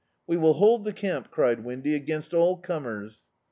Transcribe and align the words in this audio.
"We 0.25 0.35
will 0.35 0.53
hold 0.55 0.83
the 0.83 0.93
camp," 0.93 1.29
cried 1.29 1.63
Windy, 1.63 1.93
"against 1.93 2.33
all 2.33 2.57
comers." 2.57 3.27